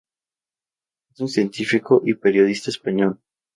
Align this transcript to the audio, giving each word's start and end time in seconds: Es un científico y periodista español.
Es 1.13 1.19
un 1.19 1.27
científico 1.27 2.01
y 2.03 2.15
periodista 2.15 2.71
español. 2.71 3.19